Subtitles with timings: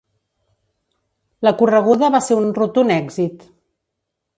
[1.49, 3.51] La correguda va ser un rotund èxit.